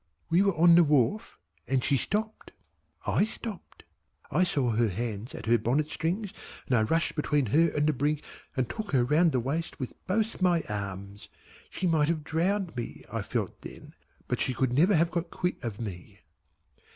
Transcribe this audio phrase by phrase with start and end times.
[0.31, 2.53] We were on the wharf and she stopped.
[3.05, 3.83] I stopped.
[4.31, 6.33] I saw her hands at her bonnet strings,
[6.65, 8.23] and I rushed between her and the brink
[8.57, 11.29] and took her round the waist with both my arms.
[11.69, 13.93] She might have drowned me, I felt then,
[14.27, 16.21] but she could never have got quit of me.